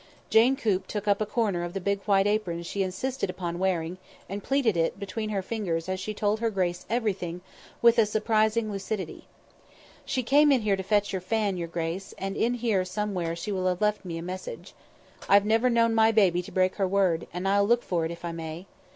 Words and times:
Jane 0.31 0.55
Coop 0.55 0.87
took 0.87 1.07
up 1.07 1.21
a 1.21 1.27
corner 1.27 1.63
of 1.63 1.73
the 1.73 1.79
big 1.79 2.01
white 2.07 2.25
apron 2.25 2.63
she 2.63 2.81
insisted 2.81 3.29
upon 3.29 3.59
wearing, 3.59 3.99
and 4.27 4.41
pleated 4.43 4.75
it 4.75 4.99
between 4.99 5.29
her 5.29 5.43
fingers 5.43 5.87
as 5.87 5.99
she 5.99 6.11
told 6.11 6.39
her 6.39 6.49
grace 6.49 6.87
everything 6.89 7.41
with 7.83 7.99
a 7.99 8.07
surprising 8.07 8.71
lucidity."... 8.71 9.25
She 10.05 10.23
came 10.23 10.51
in 10.51 10.61
here 10.61 10.75
to 10.75 10.81
fetch 10.81 11.11
her 11.11 11.21
fan, 11.21 11.55
your 11.55 11.67
grace, 11.67 12.15
and 12.17 12.35
in 12.35 12.55
here 12.55 12.83
somewhere 12.83 13.35
she 13.35 13.51
will 13.51 13.67
have 13.67 13.79
left 13.79 14.03
me 14.03 14.17
a 14.17 14.23
message. 14.23 14.73
I've 15.29 15.45
never 15.45 15.69
known 15.69 15.93
my 15.93 16.11
baby 16.11 16.41
to 16.41 16.51
break 16.51 16.77
her 16.77 16.87
word, 16.87 17.27
and 17.31 17.47
I'll 17.47 17.67
look 17.67 17.83
for 17.83 18.03
it, 18.03 18.09
if 18.09 18.25
I 18.25 18.31
may. 18.31 18.65